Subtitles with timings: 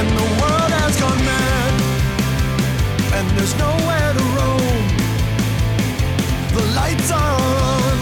[0.00, 1.74] When the world has gone mad
[3.16, 4.86] and there's nowhere to roam,
[6.56, 7.34] the lights are
[7.68, 7.98] on,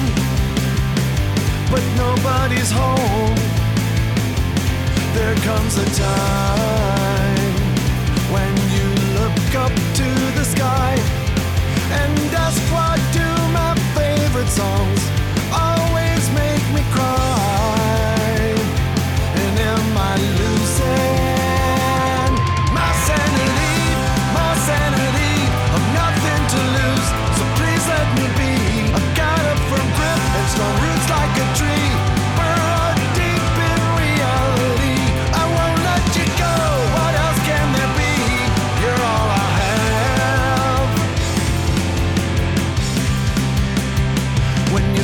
[1.73, 3.35] but nobody's home.
[5.13, 6.98] There comes a time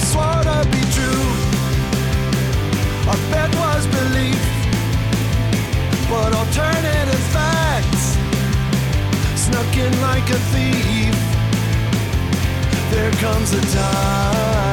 [0.04, 1.26] swore to be true,
[3.08, 4.44] our bet was belief.
[6.10, 8.04] But alternative facts
[9.44, 11.16] snuck in like a thief.
[12.90, 14.63] There comes a time